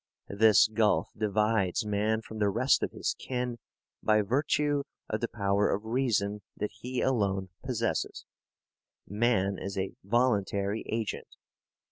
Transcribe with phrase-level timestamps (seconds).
[0.33, 3.59] This gulf divides man from the rest of his kin
[4.01, 8.25] by virtue of the power of reason that he alone possesses.
[9.07, 11.27] Man is a voluntary agent.